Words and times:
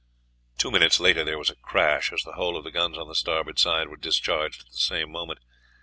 Two 0.57 0.71
minutes 0.71 0.99
later 0.99 1.23
there 1.23 1.37
was 1.37 1.51
a 1.51 1.55
crash 1.55 2.11
as 2.11 2.23
the 2.23 2.31
whole 2.31 2.57
of 2.57 2.63
the 2.63 2.71
guns 2.71 2.97
on 2.97 3.07
the 3.07 3.13
starboard 3.13 3.59
side 3.59 3.87
were 3.87 3.97
discharged 3.97 4.61
at 4.61 4.71
the 4.71 4.77
same 4.79 5.11
moment. 5.11 5.37